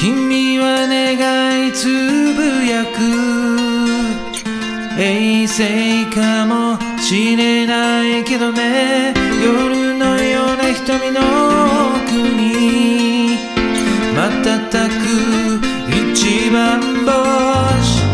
[0.00, 1.84] 君は願いつ
[2.32, 2.96] ぶやく。
[4.98, 9.12] 衛星かもしれないけどね。
[9.44, 11.20] 夜のような瞳の
[11.96, 13.36] 奥に。
[14.16, 15.10] 瞬く
[16.14, 18.09] 一番星。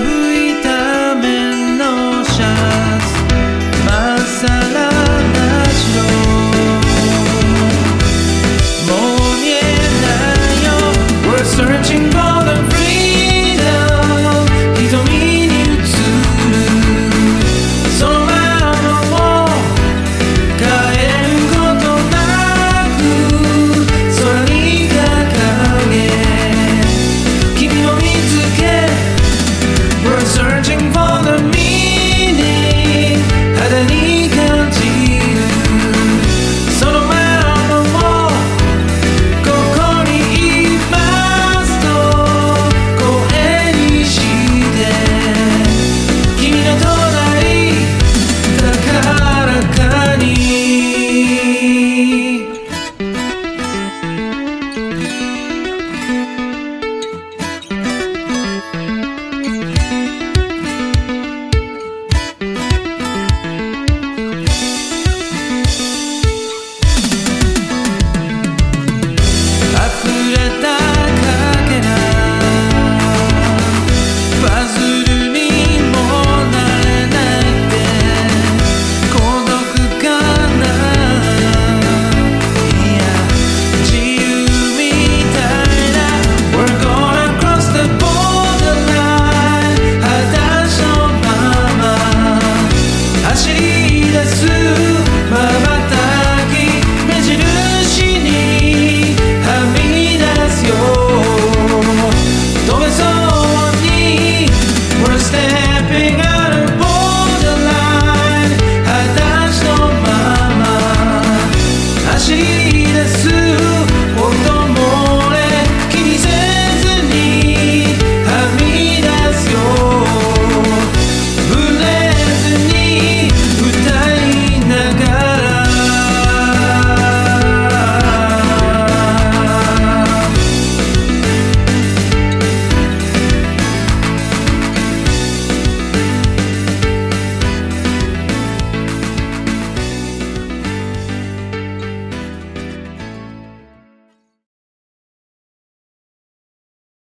[0.00, 0.71] 吹いた